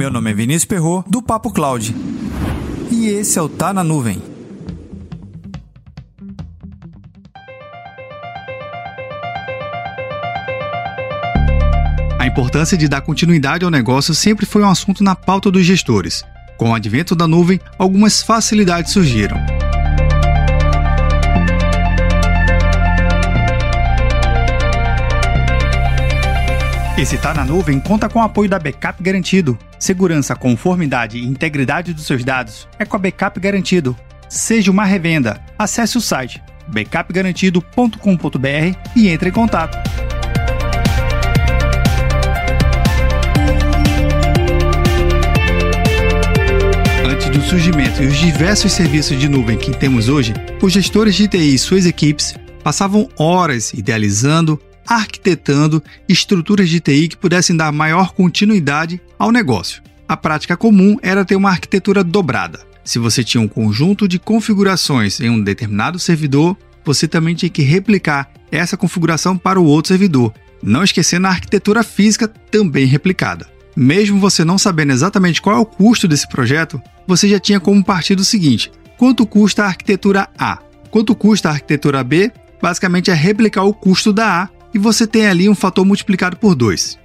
Meu 0.00 0.10
nome 0.10 0.30
é 0.30 0.34
Vinícius 0.34 0.64
Perro 0.64 1.04
do 1.06 1.20
Papo 1.20 1.52
Cloud. 1.52 1.94
E 2.90 3.08
esse 3.08 3.38
é 3.38 3.42
o 3.42 3.50
Tá 3.50 3.70
na 3.70 3.84
Nuvem. 3.84 4.22
A 12.18 12.26
importância 12.26 12.78
de 12.78 12.88
dar 12.88 13.02
continuidade 13.02 13.62
ao 13.62 13.70
negócio 13.70 14.14
sempre 14.14 14.46
foi 14.46 14.62
um 14.62 14.70
assunto 14.70 15.04
na 15.04 15.14
pauta 15.14 15.50
dos 15.50 15.66
gestores. 15.66 16.24
Com 16.56 16.70
o 16.70 16.74
advento 16.74 17.14
da 17.14 17.28
nuvem, 17.28 17.60
algumas 17.78 18.22
facilidades 18.22 18.94
surgiram. 18.94 19.36
Esse 27.00 27.16
Tá 27.16 27.32
na 27.32 27.46
Nuvem 27.46 27.80
conta 27.80 28.10
com 28.10 28.18
o 28.18 28.22
apoio 28.22 28.46
da 28.46 28.58
Backup 28.58 29.02
Garantido. 29.02 29.58
Segurança, 29.78 30.36
conformidade 30.36 31.16
e 31.16 31.24
integridade 31.24 31.94
dos 31.94 32.04
seus 32.04 32.22
dados 32.22 32.68
é 32.78 32.84
com 32.84 32.94
a 32.94 32.98
Backup 32.98 33.40
Garantido. 33.40 33.96
Seja 34.28 34.70
uma 34.70 34.84
revenda. 34.84 35.40
Acesse 35.58 35.96
o 35.96 36.00
site 36.02 36.42
backupgarantido.com.br 36.68 38.78
e 38.94 39.08
entre 39.08 39.30
em 39.30 39.32
contato. 39.32 39.78
Antes 47.10 47.30
do 47.30 47.40
surgimento 47.40 48.02
e 48.02 48.08
os 48.08 48.18
diversos 48.18 48.72
serviços 48.72 49.18
de 49.18 49.26
nuvem 49.26 49.56
que 49.56 49.74
temos 49.74 50.10
hoje, 50.10 50.34
os 50.60 50.70
gestores 50.70 51.14
de 51.14 51.26
TI 51.26 51.54
e 51.54 51.58
suas 51.58 51.86
equipes 51.86 52.34
passavam 52.62 53.08
horas 53.16 53.72
idealizando, 53.72 54.60
arquitetando 54.90 55.80
estruturas 56.08 56.68
de 56.68 56.80
TI 56.80 57.06
que 57.06 57.16
pudessem 57.16 57.56
dar 57.56 57.70
maior 57.70 58.12
continuidade 58.12 59.00
ao 59.16 59.30
negócio. 59.30 59.80
A 60.08 60.16
prática 60.16 60.56
comum 60.56 60.98
era 61.00 61.24
ter 61.24 61.36
uma 61.36 61.50
arquitetura 61.50 62.02
dobrada. 62.02 62.58
Se 62.84 62.98
você 62.98 63.22
tinha 63.22 63.40
um 63.40 63.46
conjunto 63.46 64.08
de 64.08 64.18
configurações 64.18 65.20
em 65.20 65.30
um 65.30 65.40
determinado 65.40 66.00
servidor, 66.00 66.56
você 66.84 67.06
também 67.06 67.36
tinha 67.36 67.48
que 67.48 67.62
replicar 67.62 68.32
essa 68.50 68.76
configuração 68.76 69.38
para 69.38 69.60
o 69.60 69.64
outro 69.64 69.90
servidor, 69.90 70.34
não 70.60 70.82
esquecendo 70.82 71.28
a 71.28 71.30
arquitetura 71.30 71.84
física 71.84 72.26
também 72.26 72.86
replicada. 72.86 73.46
Mesmo 73.76 74.18
você 74.18 74.44
não 74.44 74.58
sabendo 74.58 74.92
exatamente 74.92 75.40
qual 75.40 75.56
é 75.56 75.60
o 75.60 75.66
custo 75.66 76.08
desse 76.08 76.28
projeto, 76.28 76.82
você 77.06 77.28
já 77.28 77.38
tinha 77.38 77.60
como 77.60 77.84
partir 77.84 78.16
do 78.16 78.24
seguinte: 78.24 78.72
quanto 78.98 79.24
custa 79.24 79.62
a 79.62 79.68
arquitetura 79.68 80.28
A? 80.36 80.58
Quanto 80.90 81.14
custa 81.14 81.48
a 81.48 81.52
arquitetura 81.52 82.02
B? 82.02 82.32
Basicamente 82.60 83.12
é 83.12 83.14
replicar 83.14 83.62
o 83.62 83.72
custo 83.72 84.12
da 84.12 84.42
A 84.42 84.59
e 84.72 84.78
você 84.78 85.06
tem 85.06 85.26
ali 85.26 85.48
um 85.48 85.54
fator 85.54 85.84
multiplicado 85.84 86.36
por 86.36 86.54
2. 86.54 86.98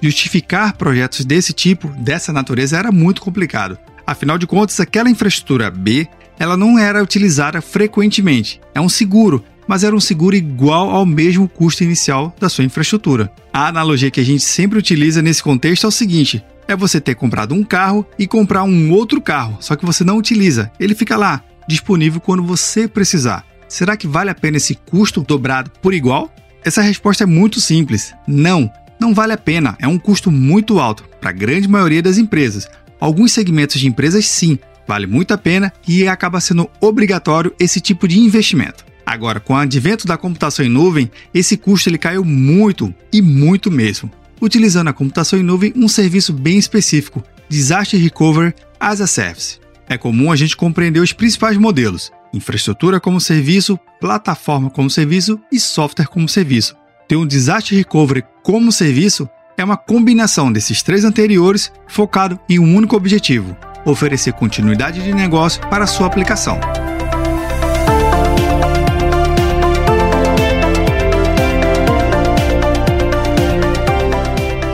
Justificar 0.00 0.76
projetos 0.76 1.24
desse 1.24 1.52
tipo, 1.52 1.88
dessa 1.88 2.32
natureza, 2.32 2.76
era 2.76 2.90
muito 2.90 3.22
complicado. 3.22 3.78
Afinal 4.06 4.36
de 4.36 4.46
contas, 4.46 4.80
aquela 4.80 5.10
infraestrutura 5.10 5.70
B 5.70 6.08
ela 6.38 6.56
não 6.56 6.78
era 6.78 7.02
utilizada 7.02 7.60
frequentemente. 7.60 8.60
É 8.74 8.80
um 8.80 8.88
seguro, 8.88 9.44
mas 9.66 9.84
era 9.84 9.94
um 9.94 10.00
seguro 10.00 10.34
igual 10.34 10.90
ao 10.90 11.06
mesmo 11.06 11.48
custo 11.48 11.84
inicial 11.84 12.34
da 12.38 12.48
sua 12.48 12.64
infraestrutura. 12.64 13.32
A 13.52 13.68
analogia 13.68 14.10
que 14.10 14.20
a 14.20 14.24
gente 14.24 14.42
sempre 14.42 14.78
utiliza 14.78 15.22
nesse 15.22 15.42
contexto 15.42 15.84
é 15.84 15.88
o 15.88 15.92
seguinte: 15.92 16.42
é 16.66 16.74
você 16.74 17.00
ter 17.00 17.14
comprado 17.14 17.54
um 17.54 17.62
carro 17.62 18.04
e 18.18 18.26
comprar 18.26 18.64
um 18.64 18.90
outro 18.90 19.20
carro, 19.20 19.56
só 19.60 19.76
que 19.76 19.86
você 19.86 20.02
não 20.02 20.16
utiliza. 20.16 20.70
Ele 20.80 20.94
fica 20.94 21.16
lá, 21.16 21.42
disponível 21.68 22.20
quando 22.20 22.42
você 22.42 22.88
precisar. 22.88 23.44
Será 23.68 23.96
que 23.96 24.06
vale 24.06 24.30
a 24.30 24.34
pena 24.34 24.56
esse 24.56 24.74
custo 24.74 25.22
dobrado 25.22 25.70
por 25.80 25.94
igual? 25.94 26.30
Essa 26.64 26.82
resposta 26.82 27.24
é 27.24 27.26
muito 27.26 27.60
simples: 27.60 28.14
não, 28.26 28.70
não 29.00 29.12
vale 29.12 29.32
a 29.32 29.38
pena, 29.38 29.76
é 29.80 29.88
um 29.88 29.98
custo 29.98 30.30
muito 30.30 30.78
alto 30.78 31.04
para 31.20 31.30
a 31.30 31.32
grande 31.32 31.68
maioria 31.68 32.02
das 32.02 32.18
empresas. 32.18 32.68
Alguns 33.00 33.32
segmentos 33.32 33.80
de 33.80 33.88
empresas, 33.88 34.26
sim, 34.26 34.58
vale 34.86 35.06
muito 35.06 35.34
a 35.34 35.38
pena 35.38 35.72
e 35.86 36.06
acaba 36.06 36.40
sendo 36.40 36.70
obrigatório 36.80 37.52
esse 37.58 37.80
tipo 37.80 38.06
de 38.06 38.18
investimento. 38.18 38.84
Agora, 39.04 39.40
com 39.40 39.54
o 39.54 39.56
advento 39.56 40.06
da 40.06 40.16
computação 40.16 40.64
em 40.64 40.68
nuvem, 40.68 41.10
esse 41.34 41.56
custo 41.56 41.88
ele 41.88 41.98
caiu 41.98 42.24
muito 42.24 42.94
e 43.12 43.20
muito 43.20 43.70
mesmo. 43.70 44.10
Utilizando 44.40 44.88
a 44.88 44.92
computação 44.92 45.38
em 45.38 45.42
nuvem, 45.42 45.72
um 45.76 45.88
serviço 45.88 46.32
bem 46.32 46.58
específico, 46.58 47.22
Disaster 47.48 48.00
Recovery 48.00 48.54
as 48.78 49.00
a 49.00 49.06
Service. 49.06 49.58
É 49.88 49.98
comum 49.98 50.32
a 50.32 50.36
gente 50.36 50.56
compreender 50.56 51.00
os 51.00 51.12
principais 51.12 51.56
modelos: 51.56 52.12
infraestrutura 52.32 52.98
como 52.98 53.20
serviço, 53.20 53.78
plataforma 54.00 54.70
como 54.70 54.90
serviço 54.90 55.38
e 55.50 55.60
software 55.60 56.06
como 56.06 56.28
serviço. 56.28 56.76
Ter 57.08 57.16
um 57.16 57.26
Disaster 57.26 57.76
Recovery 57.76 58.24
como 58.42 58.72
serviço 58.72 59.28
é 59.56 59.64
uma 59.64 59.76
combinação 59.76 60.50
desses 60.50 60.82
três 60.82 61.04
anteriores 61.04 61.72
focado 61.86 62.38
em 62.48 62.58
um 62.58 62.74
único 62.74 62.96
objetivo: 62.96 63.56
oferecer 63.84 64.32
continuidade 64.32 65.02
de 65.02 65.12
negócio 65.12 65.60
para 65.68 65.86
sua 65.86 66.06
aplicação. 66.06 66.58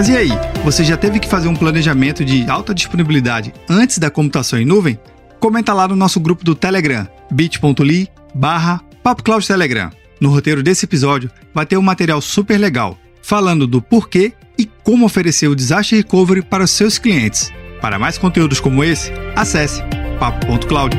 Mas 0.00 0.08
e 0.08 0.16
aí, 0.16 0.30
você 0.64 0.82
já 0.82 0.96
teve 0.96 1.20
que 1.20 1.28
fazer 1.28 1.46
um 1.48 1.54
planejamento 1.54 2.24
de 2.24 2.48
alta 2.48 2.72
disponibilidade 2.72 3.52
antes 3.68 3.98
da 3.98 4.10
computação 4.10 4.58
em 4.58 4.64
nuvem? 4.64 4.98
Comenta 5.38 5.74
lá 5.74 5.86
no 5.86 5.94
nosso 5.94 6.18
grupo 6.18 6.42
do 6.42 6.54
Telegram, 6.54 7.06
bit.ly 7.30 8.08
barra 8.34 8.80
Telegram. 9.46 9.90
No 10.20 10.30
roteiro 10.30 10.62
desse 10.62 10.84
episódio 10.84 11.30
vai 11.54 11.64
ter 11.64 11.76
um 11.76 11.82
material 11.82 12.20
super 12.20 12.58
legal, 12.58 12.98
falando 13.22 13.66
do 13.66 13.80
porquê 13.80 14.32
e 14.58 14.66
como 14.84 15.06
oferecer 15.06 15.48
o 15.48 15.56
Disaster 15.56 15.98
Recovery 15.98 16.42
para 16.42 16.66
seus 16.66 16.98
clientes. 16.98 17.50
Para 17.80 17.98
mais 17.98 18.18
conteúdos 18.18 18.60
como 18.60 18.84
esse, 18.84 19.10
acesse 19.34 19.82
papo.cloud. 20.18 20.94